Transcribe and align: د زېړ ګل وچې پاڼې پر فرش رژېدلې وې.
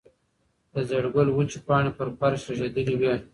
د 0.73 0.75
زېړ 0.89 1.05
ګل 1.13 1.27
وچې 1.31 1.59
پاڼې 1.67 1.91
پر 1.97 2.07
فرش 2.19 2.41
رژېدلې 2.51 2.95
وې. 2.99 3.13